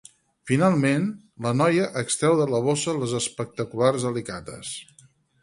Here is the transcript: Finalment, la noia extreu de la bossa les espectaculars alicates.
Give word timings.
Finalment, 0.51 1.03
la 1.47 1.51
noia 1.59 1.89
extreu 2.03 2.39
de 2.41 2.47
la 2.55 2.63
bossa 2.69 2.97
les 3.03 3.15
espectaculars 3.21 4.09
alicates. 4.13 4.75